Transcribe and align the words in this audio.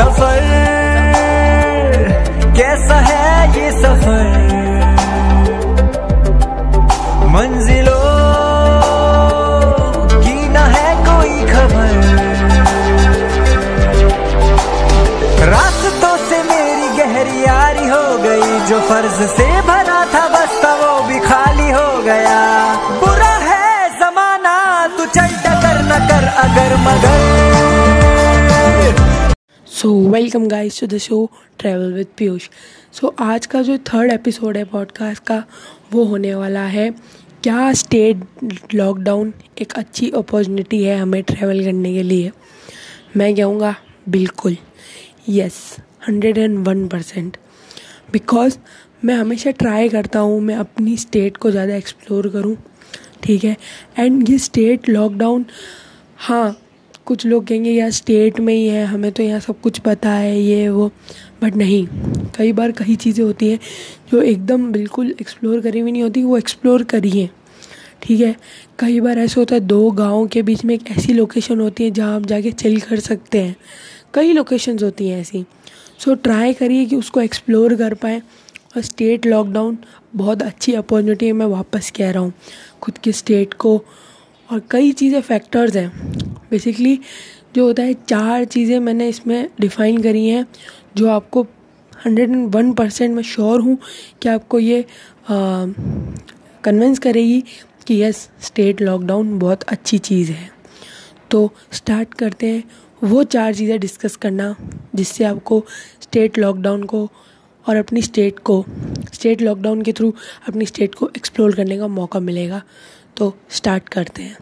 सफ़र। 0.00 0.40
कैसा 2.56 3.00
है 3.00 3.60
ये 3.60 3.70
सफ़र? 3.72 4.39
So 29.80 29.90
welcome 30.10 30.46
guys 30.48 30.80
to 30.80 30.86
the 30.86 30.96
show 30.98 31.18
travel 31.58 31.92
with 31.92 32.06
Piyush 32.18 32.48
so 32.92 33.14
आज 33.20 33.46
का 33.46 33.62
जो 33.62 33.76
थर्ड 33.78 34.12
एपिसोड 34.12 34.56
है 34.56 34.64
पॉडकास्ट 34.64 35.22
का, 35.24 35.42
वो 35.92 36.04
होने 36.04 36.34
वाला 36.34 36.64
है, 36.64 36.90
क्या 37.42 37.72
स्टेट 37.72 38.74
लॉकडाउन 38.74 39.32
एक 39.60 39.72
अच्छी 39.72 40.10
अपॉर्चुनिटी 40.10 40.82
है 40.84 40.98
हमें 40.98 41.22
ट्रैवल 41.22 41.64
करने 41.64 41.94
के 41.94 42.02
लिए? 42.02 42.30
मैं 43.16 43.34
कहूँगा, 43.36 43.74
बिल्कुल 44.08 44.56
yes 45.28 45.76
hundred 46.08 46.38
and 46.38 46.58
one 46.68 46.86
percent 46.88 47.36
because 48.12 48.58
मैं 49.04 49.14
हमेशा 49.14 49.50
ट्राई 49.50 49.88
करता 49.88 50.18
हूँ, 50.18 50.40
मैं 50.40 50.56
अपनी 50.56 50.96
स्टेट 50.96 51.36
को 51.36 51.50
ज़्यादा 51.50 51.76
एक्सप्लोर 51.76 52.28
करूँ, 52.28 52.56
ठीक 53.22 53.44
है? 53.44 53.56
एंड 53.98 54.30
ये 54.30 54.38
स्टेट 54.38 54.88
लॉकडाउन 54.88 55.46
हाँ 56.16 56.56
कुछ 57.10 57.26
लोग 57.26 57.46
कहेंगे 57.46 57.70
यार 57.70 57.90
स्टेट 57.90 58.38
में 58.40 58.52
ही 58.54 58.66
है, 58.66 58.84
हमें 58.86 59.10
तो 59.12 59.22
यहाँ 59.22 59.40
सब 59.40 59.60
कुछ 59.60 59.78
पता 59.78 60.10
है, 60.10 60.40
ये, 60.40 60.68
वो. 60.68 60.90
बट 61.42 61.56
नहीं, 61.56 61.86
कई 62.36 62.52
बार 62.52 62.72
कई 62.72 62.94
चीज़ें 62.96 63.24
होती 63.24 63.48
हैं 63.50 63.58
जो 64.12 64.20
एकदम 64.22 64.70
बिल्कुल 64.72 65.14
एक्सप्लोर 65.20 65.60
करी 65.60 65.80
हुई 65.80 65.92
नहीं 65.92 66.02
होती, 66.02 66.22
वो 66.22 66.38
एक्सप्लोर 66.38 66.82
करिए 66.82 67.28
ठीक 68.02 68.20
है? 68.20 68.34
कई 68.78 69.00
बार 69.00 69.18
ऐसा 69.18 69.40
होता 69.40 69.54
है, 69.54 69.60
दो 69.60 69.90
गाँव 69.90 70.26
के 70.26 70.42
बीच 70.42 70.64
में 70.64 70.74
एक 70.74 70.90
ऐसी 70.90 71.12
लोकेशन 71.12 71.60
होती 71.60 71.84
है 71.84 71.90
जहाँ 71.90 72.14
आप 72.16 72.26
जाके 72.26 72.52
चिल 72.52 72.80
कर 72.80 73.00
सकते 73.00 73.38
हैं। 73.38 73.56
कई 74.14 74.32
लोकेशंस 74.32 74.82
होती 74.82 75.08
हैं 75.08 75.20
ऐसी। 75.20 75.44
सो 75.98 76.14
ट्राई 76.14 76.52
करिए 76.52 76.84
कि 76.84 76.96
उसको 76.96 77.20
एक्सप्लोर 77.20 77.74
कर 77.74 77.94
पाएँ। 77.94 78.20
और 78.76 78.82
स्टेट 78.82 79.26
लॉकडाउन 79.26 79.78
बहुत 80.14 80.42
अच्छी 80.42 80.74
अपॉर्चुनिटी 80.74 81.26
है, 81.26 81.32
मैं 81.32 81.46
वापस 81.46 81.92
कह 81.96 82.10
रहा 82.10 82.22
हूँ। 82.22 82.32
खुद 82.82 82.98
की 82.98 83.12
स्टेट 83.12 83.54
को 83.54 83.84
और 84.50 84.62
कई 84.70 84.92
चीज़ें 84.92 85.20
फैक्टर्स 85.20 85.76
हैं। 85.76 85.88
बेसिकली 86.50 86.98
जो 87.54 87.64
होता 87.66 87.82
है, 87.82 87.94
चार 87.94 88.44
चीज़ें 88.44 88.78
मैंने 88.80 89.08
इसमें 89.08 89.48
डिफ़ाइन 89.60 90.02
करी 90.02 90.26
हैं, 90.28 90.46
जो 90.96 91.08
आपको 91.10 91.46
हंड्रेड 92.04 92.30
एंड 92.30 92.54
वन 92.54 92.72
परसेंट 92.72 93.14
मैं 93.14 93.22
श्योर 93.24 93.60
हूँ 93.60 93.78
कि 94.22 94.28
आपको 94.28 94.58
ये 94.58 94.84
कन्विंस 95.30 96.98
करेगी 96.98 97.42
कि 97.86 98.02
यस 98.02 98.28
स्टेट 98.42 98.80
लॉकडाउन 98.82 99.38
बहुत 99.38 99.62
अच्छी 99.64 99.98
चीज़ 100.00 100.30
है। 100.32 100.50
तो 101.30 101.50
स्टार्ट 101.72 102.14
करते 102.14 102.46
हैं, 102.46 102.62
वो 103.02 103.22
चार 103.24 103.54
चीज़ें 103.54 103.78
डिस्कस 103.80 104.16
करना, 104.16 104.54
जिससे 104.94 105.24
आपको 105.24 105.64
स्टेट 106.02 106.38
लॉकडाउन 106.38 106.82
को 106.84 107.08
और 107.66 107.76
अपनी 107.76 108.02
स्टेट 108.02 108.38
को 108.38 108.64
स्टेट 109.12 109.42
लॉकडाउन 109.42 109.82
के 109.82 109.92
थ्रू 109.92 110.12
अपनी 110.48 110.66
स्टेट 110.66 110.94
को 110.94 111.08
एक्सप्लोर 111.16 111.54
करने 111.54 111.78
का 111.78 111.88
मौका 111.88 112.20
मिलेगा। 112.20 112.62
तो 113.16 113.34
स्टार्ट 113.50 113.88
करते 113.88 114.22
हैं। 114.22 114.36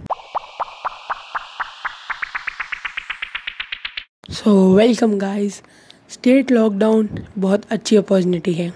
So 4.32 4.52
welcome 4.74 5.18
guys 5.18 5.62
state 6.10 6.50
lockdown 6.52 7.08
बहुत 7.38 7.62
अच्छी 7.72 7.96
अपॉर्चुनिटी 7.96 8.52
है। 8.54 8.70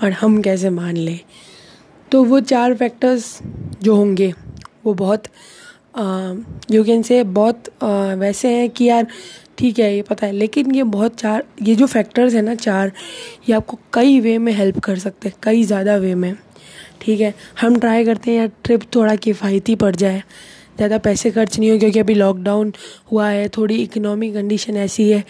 पर 0.00 0.12
हम 0.12 0.40
कैसे 0.42 0.70
मान 0.70 0.96
लें? 0.96 1.18
तो 2.12 2.24
वो 2.24 2.40
चार 2.42 2.74
फैक्टर्स 2.74 3.38
जो 3.82 3.96
होंगे 3.96 4.32
वो 4.84 4.94
बहुत 4.94 5.24
यू 6.70 6.82
कैन 6.84 7.02
से 7.02 7.22
बहुत 7.24 7.68
आ, 7.82 8.14
वैसे 8.14 8.54
हैं 8.56 8.68
कि 8.70 8.84
यार 8.84 9.06
ठीक 9.58 9.78
है 9.78 9.94
ये 9.94 10.02
पता 10.02 10.26
है। 10.26 10.32
लेकिन 10.32 10.74
ये 10.74 10.82
बहुत 10.84 11.14
चार 11.16 11.44
ये 11.62 11.74
जो 11.74 11.86
फैक्टर्स 11.86 12.34
हैं 12.34 12.42
ना 12.42 12.54
चार 12.56 12.92
ये 13.48 13.54
आपको 13.54 13.78
कई 13.92 14.20
वे 14.20 14.36
में 14.38 14.52
हेल्प 14.52 14.78
कर 14.84 14.98
सकते 14.98 15.28
हैं 15.28 15.36
कई 15.42 15.64
ज़्यादा 15.64 15.96
वे 15.96 16.14
में। 16.14 16.34
ठीक 17.00 17.20
है? 17.20 17.34
हम 17.60 17.78
ट्राई 17.80 18.04
करते 18.04 18.30
हैं 18.30 18.38
यार 18.38 18.50
ट्रिप 18.64 18.82
थोड़ा 18.94 19.14
किफ़ायती 19.16 19.74
पड़ 19.76 19.94
जाए। 19.96 20.22
ज़्यादा 20.76 20.98
पैसे 20.98 21.30
खर्च 21.30 21.58
नहीं 21.58 21.70
हो, 21.70 21.78
क्योंकि 21.78 21.98
अभी 21.98 22.14
लॉकडाउन 22.14 22.72
हुआ 23.12 23.28
है, 23.28 23.48
थोड़ी 23.48 23.76
इकोनॉमिक 23.76 24.34
कंडीशन 24.34 24.76
ऐसी 24.76 25.10
है। 25.10 25.24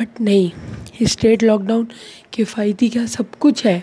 बट 0.00 0.20
नहीं 0.20 1.06
स्टेट 1.06 1.42
लॉकडाउन 1.42 1.86
किफ़ायती 2.32 2.88
क्या? 2.88 3.04
सब 3.06 3.34
कुछ 3.40 3.64
है, 3.66 3.82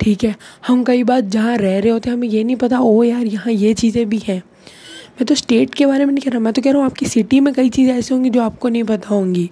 ठीक 0.00 0.24
है? 0.24 0.34
हम 0.66 0.84
कई 0.84 1.02
बार 1.04 1.20
जहाँ 1.20 1.56
रह 1.56 1.78
रहे 1.78 1.90
होते 1.90 2.10
हैं, 2.10 2.16
हमें 2.16 2.28
ये 2.28 2.44
नहीं 2.44 2.56
पता, 2.56 2.80
ओ 2.80 3.02
यार, 3.02 3.26
यहाँ 3.26 3.52
ये 3.52 3.74
चीज़ें 3.74 4.08
भी 4.08 4.18
हैं। 4.18 4.38
मैं 4.38 5.26
तो 5.26 5.34
स्टेट 5.34 5.74
के 5.74 5.86
बारे 5.86 6.04
में 6.04 6.12
नहीं 6.12 6.24
कह 6.24 6.30
रहा, 6.30 6.40
मैं 6.40 6.52
तो 6.52 6.62
कह 6.62 6.70
रहा 6.70 6.78
हूँ, 6.78 6.86
आपकी 6.86 7.06
सिटी 7.06 7.40
में 7.40 7.52
कई 7.54 7.68
चीज़ें 7.68 7.94
ऐसी 7.94 8.14
होंगी 8.14 8.30
जो 8.30 8.42
आपको 8.42 8.68
नहीं 8.68 8.84
पता 8.84 9.08
होंगी। 9.08 9.50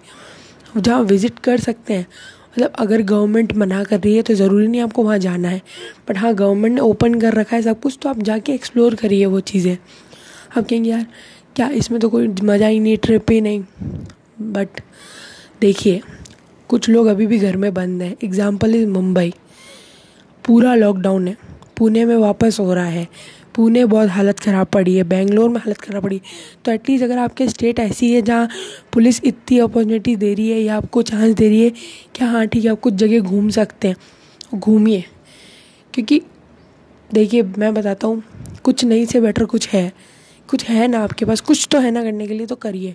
जहाँ 0.77 1.03
विज़िट 1.03 1.39
कर 1.39 1.61
सकते 1.61 1.95
हैं। 1.95 2.07
मतलब 2.49 2.73
अगर 2.79 3.03
गवर्नमेंट 3.03 3.53
मना 3.53 3.83
कर 3.85 4.01
रही 4.01 4.15
है 4.17 4.23
तो 4.23 4.35
ज़रूरी 4.35 4.67
नहीं 4.67 4.81
आपको 4.81 5.03
वहाँ 5.03 5.19
जाना 5.19 5.49
है। 5.49 5.61
बट 6.09 6.19
हाँ 6.19 6.35
गवर्नमेंट 6.35 6.75
ने 6.75 6.81
ओपन 6.81 7.15
कर 7.21 7.35
रखा 7.35 7.57
है 7.57 7.63
सब 7.63 7.81
कुछ 7.81 7.99
तो 8.03 8.09
आप 8.09 8.23
जाके 8.23 8.53
एक्सप्लोर 8.53 8.95
करिए 8.95 9.27
वो 9.27 9.41
चीज़ें। 9.41 9.77
आप 10.57 10.65
कहेंगे, 10.65 10.91
यार, 10.91 11.07
क्या 11.57 11.69
इसमें 11.71 12.01
तो 12.01 12.09
कोई 12.09 12.29
मज़ा 12.29 12.67
ही 12.67 12.81
नहीं 12.81 12.97
ट्रिप 12.97 13.31
ही 13.31 13.41
नहीं। 13.41 13.63
बट 14.43 14.81
देखिए, 15.61 16.01
कुछ 16.71 16.89
लोग 16.89 17.07
अभी 17.07 17.27
भी 17.27 17.39
घर 17.39 17.57
में 17.57 17.73
बंद 17.75 18.03
हैं। 18.03 18.15
Example 18.25 18.75
is 18.75 18.87
Mumbai. 18.87 19.33
पूरा 20.45 20.75
लॉकडाउन 20.75 21.29
है। 21.29 21.37
पुणे 21.77 22.05
में 22.05 22.17
वापस 22.17 22.57
हो 22.61 22.75
रहा 22.75 22.85
है। 22.85 23.07
पुणे 23.59 23.85
बहुत 23.85 24.09
हालत 24.09 24.41
ख़राब 24.41 24.67
पड़ी 24.67 24.95
है, 24.97 25.03
बेंगलोर 25.05 25.49
में 25.51 25.57
हालत 25.61 25.79
ख़राब 25.79 26.03
पड़ी 26.03 26.17
है। 26.17 26.23
तो 26.65 26.73
एटलीस्ट 26.73 27.05
अगर 27.05 27.19
आपके 27.19 27.47
स्टेट 27.49 27.79
ऐसी 27.79 28.11
है 28.13 28.21
जहाँ 28.23 28.49
पुलिस 28.93 29.21
इतनी 29.25 29.59
अपॉर्चुनिटी 29.59 30.15
दे 30.17 30.33
रही 30.35 30.49
है 30.51 30.61
या 30.61 30.77
आपको 30.77 31.03
चांस 31.03 31.35
दे 31.35 31.49
रही 31.49 31.63
है 31.63 31.71
कि 32.15 32.25
हाँ 32.25 32.47
ठीक 32.47 32.65
है, 32.65 32.71
आप 32.71 32.81
कुछ 32.81 32.95
जगह 32.95 33.21
घूम 33.21 33.49
सकते 33.51 33.89
हैं, 33.89 33.97
घूमिए। 34.55 35.05
क्योंकि 35.95 36.21
देखिए, 37.11 37.43
मैं 37.43 37.73
बताता 37.75 38.07
हूँ, 38.07 38.23
कुछ 38.65 38.85
नहीं 38.85 39.07
से 39.07 39.21
बेटर 39.21 39.45
कुछ 39.45 39.69
है। 39.69 39.93
कुछ 40.49 40.65
है 40.65 40.87
ना 40.89 41.03
आपके 41.05 41.25
पास, 41.25 41.41
कुछ 41.41 41.67
तो 41.71 41.79
है 41.79 41.91
ना 41.91 42.03
करने 42.03 42.27
के 42.27 42.35
लिए 42.35 42.47
तो 42.47 42.57
करिए। 42.57 42.95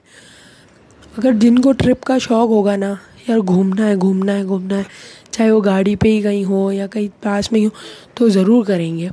अगर 1.18 1.34
जिनको 1.34 1.72
ट्रिप 1.74 2.04
का 2.04 2.18
शौक़ 2.20 2.50
होगा 2.50 2.76
ना, 2.76 2.98
यार 3.30 3.40
घूमना 3.40 3.86
है 3.86 3.96
घूमना 3.98 4.32
है 4.32 4.46
घूमना 4.46 4.76
है, 4.76 4.86
चाहे 5.34 5.52
वो 5.52 5.60
गाड़ी 5.62 5.96
पे 5.96 6.10
ही 6.10 6.22
कहीं 6.22 6.44
हो 6.46 6.72
या 6.72 6.88
कहीं 6.88 7.10
पास 7.24 7.52
में 7.54 7.60
ही 7.60 7.66
हो 7.66 7.72
तो 8.18 8.30
ज़रूर 8.30 8.66
करेंगे। 8.66 9.10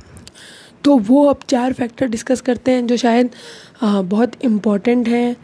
तो 0.83 0.97
वो 0.99 1.25
अब 1.25 1.39
चार 1.49 1.73
फैक्टर 1.73 2.07
डिस्कस 2.07 2.41
करते 2.41 2.71
हैं 2.71 2.85
जो 2.87 2.97
शायद 2.97 3.29
आ, 3.81 4.01
बहुत 4.01 4.31
इंपॉर्टेंट 4.43 5.07
हैं। 5.07 5.35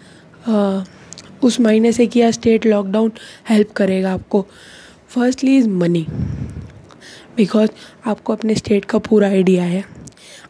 उस 1.44 1.59
महीने 1.59 1.92
से 1.92 2.06
किया 2.08 2.30
स्टेट 2.31 2.66
लॉकडाउन 2.66 3.12
हेल्प 3.50 3.72
करेगा 3.72 4.14
आपको। 4.14 4.46
फर्स्टली 5.09 5.58
इज़ 5.58 5.68
मनी 5.70 6.06
बिकॉज़ 7.38 7.70
आपको 8.06 8.34
अपने 8.34 8.56
स्टेट 8.56 8.86
का 8.86 8.98
पूरा 9.00 9.28
आइडिया 9.28 9.64
है। 9.64 9.84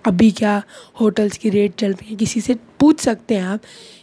अभी 0.05 0.29
क्या 0.31 0.61
होटल्स 1.01 1.37
की 1.37 1.49
रेट 1.49 1.75
चल 1.79 1.91
रही 1.91 2.09
है 2.09 2.15
किसी 2.15 2.41
से 2.41 2.55
पूछ 2.79 2.99
सकते 2.99 3.35
हैं 3.35 3.43
आप 3.43 3.61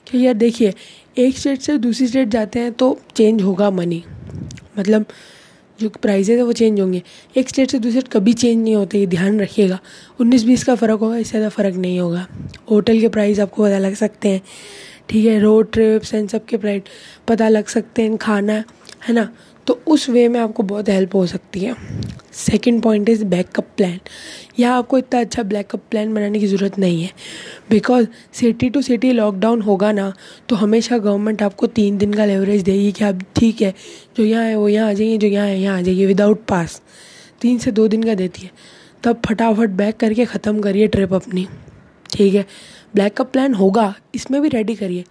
कि 0.09 0.25
यार 0.27 0.35
देखिए 0.35 0.73
एक 1.19 1.39
स्टेट 1.39 1.61
से 1.61 1.77
दूसरी 1.79 2.07
स्टेट 2.07 2.29
जाते 2.29 2.59
हैं 2.59 2.73
तो 2.73 2.99
चेंज 3.17 3.43
होगा 3.43 3.71
मनी 3.71 4.03
मतलब 4.79 5.05
जो 5.79 5.89
प्राइजेज 5.93 6.39
है 6.39 6.45
वो 6.45 6.53
चेंज 6.53 6.81
होंगे। 6.81 7.03
एक 7.37 7.49
स्टेट 7.49 7.71
से 7.71 7.79
दूसरे 7.79 8.01
कभी 8.13 8.33
चेंज 8.33 8.63
नहीं 8.63 8.75
होते, 8.75 8.99
ये 8.99 9.07
ध्यान 9.07 9.41
रखिएगा। 9.41 9.79
उन्नीस 10.21 10.45
बीस 10.45 10.65
का 10.65 10.75
फ़र्क 10.75 11.01
होगा, 11.01 11.17
इससे 11.17 11.31
ज़्यादा 11.31 11.49
फ़र्क 11.49 11.75
नहीं 11.77 11.99
होगा। 12.01 12.27
होटल 12.71 13.01
के 13.01 13.09
प्राइस 13.09 13.41
आपको 13.41 13.65
पता 13.65 13.79
लग 13.79 13.95
सकते 13.95 14.29
हैं। 14.29 14.43
ठीक 15.09 15.27
है 15.27 15.39
रोड 15.41 15.71
ट्रिप्स 15.73 16.15
एंड 16.15 16.29
सब 16.29 16.45
के 16.45 16.57
प्राइस 16.57 16.83
पता 17.29 17.49
लग 17.49 17.67
सकते 17.67 18.03
हैं, 18.03 18.17
खाना। 18.17 18.63
है 19.05 19.15
ना? 19.15 19.29
तो 19.67 19.81
उस 19.87 20.09
वे 20.11 20.27
में 20.29 20.39
आपको 20.41 20.63
बहुत 20.63 20.89
हेल्प 20.89 21.15
हो 21.15 21.25
सकती 21.27 21.61
है। 21.61 21.75
Second 22.35 22.81
point 22.83 23.09
is 23.09 23.25
backup 23.25 23.67
plan 23.77 23.99
यहाँ 24.59 24.79
आपको 24.79 24.99
इतना 24.99 25.21
अच्छा 25.21 25.43
बैकअप 25.43 25.83
प्लान 25.91 26.15
बनाने 26.15 26.41
की 26.41 26.47
ज़रूरत 26.47 26.79
नहीं 26.79 27.03
है। 27.03 27.11
Because 27.71 28.07
city 28.33 28.71
to 28.71 28.83
city 28.83 29.13
lockdown 29.13 29.63
होगा 29.63 29.93
ना 29.93 30.13
तो 30.49 30.57
हमेशा 30.57 30.99
गवर्नमेंट 30.99 31.43
आपको 31.43 31.67
तीन 31.69 31.99
दिन 31.99 32.15
का 32.15 32.25
लेवरेज 32.25 32.63
देगी 32.63 32.93
कि 32.93 33.05
आप 33.05 33.21
ठीक 33.37 33.63
है, 33.63 33.75
जो 34.17 34.25
यहाँ 34.25 34.45
है 34.45 34.57
वो 34.57 34.69
यहाँ 34.69 34.89
आ 34.89 34.93
जाइए, 34.93 35.19
जो 35.19 35.29
यहाँ 35.29 35.47
है 35.47 35.61
यहाँ 35.61 35.79
आ 35.79 35.81
जाइए 35.81 36.07
विदाउट 36.07 36.45
पास 36.45 36.81
तीन 37.41 37.59
से 37.59 37.71
दो 37.71 37.89
दिन 37.89 38.03
का 38.03 38.15
देती 38.15 38.43
है। 38.43 38.51
तब 39.05 39.21
फटाफट 39.27 39.71
बैक 39.73 39.97
करके 39.97 40.25
ख़त्म 40.25 40.61
करिए 40.61 40.87
ट्रिप 40.87 41.15
अपनी। 41.15 41.47
ठीक 42.13 42.35
है? 42.35 42.45
बैकअप 42.95 43.33
प्लान 43.33 43.55
होगा, 43.55 43.95
इसमें 44.15 44.41
भी 44.43 44.49
रेडी 44.49 44.75
करिए। 44.75 45.05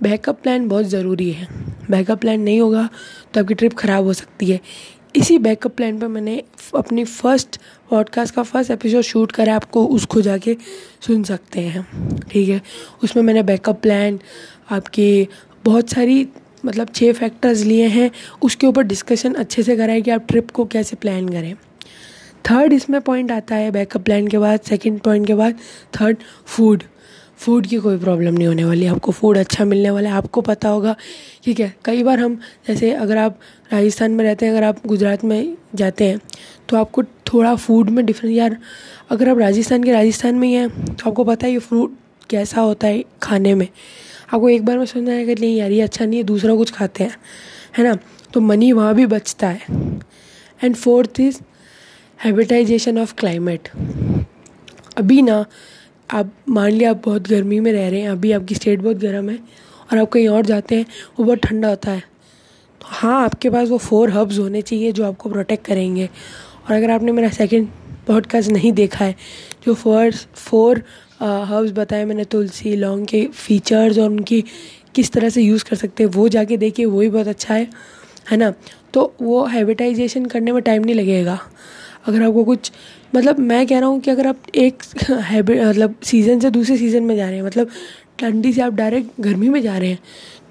बैकअप 0.00 0.40
प्लान 0.42 0.68
बहुत 0.68 0.86
ज़रूरी 0.86 1.30
है। 1.32 1.46
बैकअप 1.90 2.20
प्लान 2.20 2.40
नहीं 2.40 2.60
होगा 2.60 2.88
तो 3.34 3.40
आपकी 3.40 3.54
ट्रिप 3.54 3.74
ख़राब 3.74 4.04
हो 4.04 4.12
सकती 4.12 4.46
है। 4.46 4.60
इसी 5.16 5.38
बैकअप 5.38 5.74
प्लान 5.76 5.98
पर 5.98 6.08
मैंने 6.08 6.42
अपनी 6.76 7.04
फ़र्स्ट 7.04 7.56
पॉडकास्ट 7.90 8.34
का 8.34 8.42
फ़र्स्ट 8.42 8.70
एपिसोड 8.70 9.02
शूट 9.02 9.32
करा 9.32 9.54
आपको 9.56 9.84
उसको 9.86 10.20
जाके 10.20 10.56
सुन 11.06 11.22
सकते 11.24 11.60
हैं। 11.60 12.18
ठीक 12.20 12.48
है? 12.48 12.60
उसमें 13.04 13.22
मैंने 13.22 13.42
बैकअप 13.42 13.80
प्लान, 13.82 14.18
आपकी 14.70 15.28
बहुत 15.64 15.90
सारी 15.90 16.28
मतलब 16.66 16.88
छः 16.94 17.12
फैक्टर्स 17.12 17.62
लिए 17.62 17.86
हैं। 17.86 18.10
उसके 18.42 18.66
ऊपर 18.66 18.82
डिस्कशन 18.82 19.34
अच्छे 19.34 19.62
से 19.62 19.76
कराए 19.76 20.00
कि 20.00 20.10
आप 20.10 20.26
ट्रिप 20.28 20.50
को 20.50 20.64
कैसे 20.64 20.96
प्लान 20.96 21.28
करें। 21.28 21.54
थर्ड 22.50 22.72
इसमें 22.72 23.00
पॉइंट 23.00 23.32
आता 23.32 23.54
है 23.54 23.70
बैकअप 23.70 24.02
प्लान 24.02 24.28
के 24.28 24.38
बाद 24.38 24.60
सेकंड 24.60 25.00
पॉइंट 25.00 25.26
के 25.26 25.34
बाद 25.34 25.58
थर्ड 26.00 26.16
फ़ूड 26.46 26.82
फ़ूड 27.38 27.66
की 27.66 27.76
कोई 27.78 27.98
प्रॉब्लम 27.98 28.34
नहीं 28.34 28.46
होने 28.46 28.64
वाली। 28.64 28.86
आपको 28.86 29.12
फ़ूड 29.12 29.38
अच्छा 29.38 29.64
मिलने 29.64 29.90
वाला 29.90 30.10
है। 30.10 30.16
आपको 30.16 30.40
पता 30.40 30.68
होगा 30.68 30.94
ठीक 31.44 31.60
है 31.60 31.72
कई 31.84 32.02
बार 32.02 32.18
हम, 32.18 32.34
जैसे 32.68 32.92
अगर 32.92 33.18
आप 33.18 33.38
राजस्थान 33.72 34.10
में 34.10 34.24
रहते 34.24 34.46
हैं, 34.46 34.52
अगर 34.52 34.64
आप 34.64 34.86
गुजरात 34.86 35.24
में 35.24 35.56
जाते 35.74 36.04
हैं 36.04 36.20
तो 36.68 36.76
आपको 36.76 37.02
थोड़ा 37.26 37.54
फ़ूड 37.56 37.90
में 37.90 38.04
डिफरेंस 38.06 38.36
यार, 38.36 38.56
अगर 39.10 39.28
आप 39.28 39.38
राजस्थान 39.38 39.84
के 39.84 39.92
राजस्थान 39.92 40.34
में 40.34 40.48
ही 40.48 40.54
हैं 40.54 40.68
तो 40.86 41.10
आपको 41.10 41.24
पता 41.24 41.46
है 41.46 41.52
ये 41.52 41.58
फ्रूट 41.60 41.96
कैसा 42.30 42.60
होता 42.60 42.86
है 42.86 43.04
खाने 43.22 43.54
में। 43.54 43.66
आपको 44.26 44.48
एक 44.48 44.64
बार 44.64 44.78
में 44.78 44.84
समझ 44.86 45.08
आएगा 45.08 45.34
नहीं 45.40 45.56
यार, 45.56 45.70
ये 45.70 45.80
अच्छा 45.80 46.04
नहीं 46.04 46.18
है, 46.18 46.24
दूसरा 46.24 46.54
कुछ 46.54 46.70
खाते 46.70 47.04
हैं, 47.04 47.16
है 47.78 47.84
ना? 47.84 47.96
तो 48.34 48.40
मनी 48.40 48.72
वहाँ 48.72 48.94
भी 48.94 49.06
बचता 49.06 49.48
है। 49.48 49.60
And 50.60 50.74
fourth 50.76 51.20
is 51.20 51.38
habituation 52.18 52.98
of 52.98 53.14
climate 53.14 53.68
अभी 54.96 55.20
ना 55.22 55.44
आप, 56.10 56.32
मान 56.48 56.70
लिया 56.70 56.90
आप 56.90 57.02
बहुत 57.04 57.28
गर्मी 57.28 57.60
में 57.60 57.72
रह 57.72 57.88
रहे 57.88 58.00
हैं, 58.00 58.08
अभी 58.08 58.32
आपकी 58.32 58.54
स्टेट 58.54 58.80
बहुत 58.80 58.96
गर्म 58.96 59.28
है 59.30 59.38
और 59.92 59.98
आप 59.98 60.08
कहीं 60.08 60.28
और 60.28 60.46
जाते 60.46 60.76
हैं, 60.76 60.86
वो 61.18 61.24
बहुत 61.24 61.38
ठंडा 61.38 61.68
होता 61.68 61.90
है। 61.90 62.00
तो 62.80 62.86
हाँ 62.86 63.22
आपके 63.24 63.50
पास 63.50 63.68
वो 63.68 63.78
फोर 63.78 64.10
हब्स 64.10 64.38
होने 64.38 64.62
चाहिए 64.62 64.92
जो 64.92 65.04
आपको 65.04 65.30
प्रोटेक्ट 65.30 65.64
करेंगे। 65.66 66.06
और 66.68 66.74
अगर 66.74 66.90
आपने 66.90 67.12
मेरा 67.12 67.28
सेकंड 67.28 67.68
पॉडकास्ट 68.06 68.50
नहीं 68.50 68.72
देखा 68.72 69.04
है, 69.04 69.14
जो 69.66 69.74
फोर 69.74 70.10
फोर 70.34 70.82
हर्ब्स 71.20 71.72
बताए 71.72 72.04
मैंने, 72.04 72.24
तुलसी, 72.24 72.74
लौंग 72.76 73.06
के 73.06 73.26
फीचर्स 73.26 73.98
और 73.98 74.10
उनकी 74.10 74.44
किस 74.94 75.12
तरह 75.12 75.28
से 75.28 75.42
यूज़ 75.42 75.64
कर 75.64 75.76
सकते 75.76 76.04
हैं, 76.04 76.10
वो 76.10 76.28
जाके 76.28 76.56
देखिए, 76.56 76.86
वो 76.86 77.00
ही 77.00 77.08
बहुत 77.08 77.28
अच्छा 77.28 77.54
है 77.54 77.68
है 78.30 78.36
ना? 78.36 78.52
तो 78.94 79.12
वो 79.22 79.44
हैबिटाइजेशन 79.46 80.26
करने 80.26 80.52
में 80.52 80.62
टाइम 80.62 80.84
नहीं 80.84 80.94
लगेगा। 80.94 81.38
अगर 82.08 82.22
आपको 82.22 82.44
कुछ 82.44 82.70
मतलब 83.14 83.38
मैं 83.38 83.66
कह 83.66 83.78
रहा 83.78 83.88
हूँ 83.88 84.00
कि 84.00 84.10
अगर 84.10 84.26
आप 84.26 84.42
एक 84.54 84.82
हैबिट 85.10 85.62
मतलब 85.62 85.94
सीज़न 86.04 86.40
से 86.40 86.50
दूसरे 86.50 86.76
सीज़न 86.76 87.02
में 87.02 87.16
जा 87.16 87.26
रहे 87.28 87.36
हैं 87.36 87.42
मतलब 87.42 87.70
ठंडी 88.18 88.52
से 88.52 88.60
आप 88.60 88.72
डायरेक्ट 88.74 89.20
गर्मी 89.20 89.48
में 89.48 89.60
जा 89.62 89.76
रहे 89.78 89.88
हैं 89.90 89.98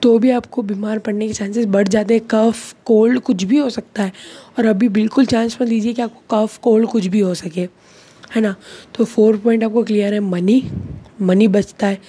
तो 0.02 0.18
भी 0.20 0.30
आपको 0.32 0.62
बीमार 0.62 1.00
पड़ने 1.00 1.28
के 1.28 1.34
चांसेस 1.34 1.66
बढ़ 1.66 1.88
जाते 1.88 2.14
हैं। 2.14 2.24
कफ 2.32 2.74
कोल्ड 2.86 3.20
कुछ 3.20 3.44
भी 3.44 3.58
हो 3.58 3.70
सकता 3.70 4.04
है। 4.04 4.12
और 4.60 4.66
अभी 4.66 4.90
बिल्कुल 4.90 5.26
चांस 5.26 5.58
मत 5.62 5.68
लीजिए 5.68 5.94
कि 5.94 6.02
आपको 6.02 6.46
कफ 6.46 6.58
कोल्ड 6.58 6.88
कुछ 6.88 7.06
भी 7.06 7.20
हो 7.20 7.34
सके, 7.34 7.62
है 8.36 8.42
ना? 8.42 8.56
तो 8.96 9.06
फोर 9.06 9.38
पॉइंट 9.38 9.64
आपको 9.64 9.84
क्लियर 9.84 10.14
है 10.14 10.20
मनी 10.20 10.62
मनी 11.22 11.48
बचता 11.48 11.88
है। 11.88 12.00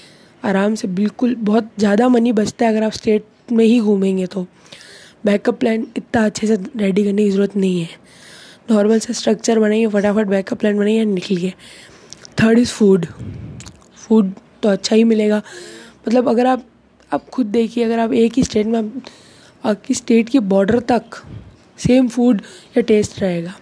आराम 0.45 0.75
से 0.75 0.89
बिल्कुल, 0.89 1.35
बहुत 1.35 1.71
ज़्यादा 1.79 2.09
मनी 2.09 2.33
बचता 2.33 2.67
है 2.67 2.73
अगर 2.73 2.83
आप 2.83 2.93
स्टेट 2.93 3.25
में 3.53 3.65
ही 3.65 3.81
घूमेंगे 3.81 4.27
तो। 4.27 4.47
बैकअप 5.27 5.59
प्लान 5.61 5.87
इतना 5.97 6.25
अच्छे 6.25 6.47
से 6.47 6.57
रेडी 6.77 7.05
करने 7.05 7.25
की 7.25 7.31
ज़रूरत 7.31 7.57
नहीं 7.57 7.81
है। 7.81 7.89
नॉर्मल 8.71 8.99
से 8.99 9.13
स्ट्रक्चर 9.13 9.59
बनाइए 9.59 9.87
फटाफट 9.89 10.27
बैकअप 10.27 10.59
प्लान 10.59 10.79
बनाइए 10.79 11.01
एंड 11.01 11.15
निकलिए 11.15 11.53
थर्ड 12.43 12.59
इज़ 12.59 12.73
फ़ूड 12.73 13.07
फ़ूड 13.99 14.33
तो 14.63 14.69
अच्छा 14.69 14.97
ही 14.97 15.05
मिलेगा। 15.05 15.43
मतलब 16.09 16.29
अगर 16.29 16.47
आप 16.47 16.65
आप 17.13 17.29
खुद 17.29 17.47
देखिए, 17.47 17.85
अगर 17.85 17.99
आप 17.99 18.13
एक 18.13 18.33
ही 18.37 18.43
स्टेट 18.45 18.67
में 18.67 18.91
आपकी 19.65 19.95
स्टेट 19.95 20.29
की 20.29 20.39
बॉर्डर 20.49 20.81
तक 20.91 21.17
सेम 21.79 22.09
फ़ूड 22.09 22.43
या 22.77 22.83
टेस्ट 22.83 23.21
रहेगा। 23.21 23.55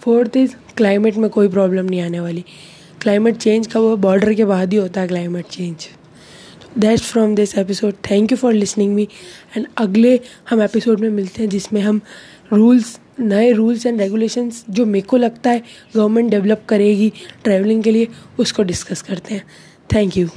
फोर्थ 0.00 0.36
इज़ 0.36 0.54
क्लाइमेट 0.76 1.16
में 1.16 1.28
कोई 1.30 1.48
प्रॉब्लम 1.48 1.84
नहीं 1.84 2.00
आने 2.00 2.20
वाली। 2.20 2.44
क्लाइमेट 3.02 3.36
चेंज 3.36 3.66
का 3.66 3.80
वो 3.80 3.96
बॉर्डर 3.98 4.34
के 4.34 4.44
बाद 4.44 4.72
ही 4.72 4.78
होता 4.78 5.00
है 5.00 5.08
climate 5.08 5.46
change 5.46 5.86
that's 6.78 7.02
from 7.02 7.34
this 7.34 7.58
episode 7.58 7.94
thank 8.10 8.32
you 8.32 8.38
for 8.38 8.52
listening 8.52 8.94
me 8.94 9.08
and 9.56 9.66
अगले 9.76 10.20
हम 10.50 10.62
एपिसोड 10.62 11.00
में 11.00 11.10
मिलते 11.10 11.42
हैं 11.42 11.48
जिसमें 11.48 11.80
हम 11.80 12.00
रूल्स 12.52 13.00
नए 13.20 13.52
रूल्स 13.52 13.86
एंड 13.86 14.00
रेगुलेशंस 14.00 14.64
जो 14.70 14.86
मेरे 14.86 15.06
को 15.06 15.16
लगता 15.16 15.50
है 15.50 15.62
गवर्नमेंट 15.96 16.30
डेवलप 16.30 16.66
करेगी 16.68 17.12
ट्रैवलिंग 17.44 17.82
के 17.82 17.90
लिए, 17.90 18.08
उसको 18.38 18.62
डिस्कस 18.62 19.02
करते 19.02 19.34
हैं. 19.34 19.44
Thank 19.94 20.16
you 20.16 20.28